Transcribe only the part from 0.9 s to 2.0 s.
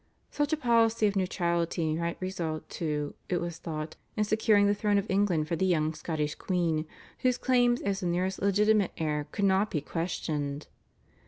of neutrality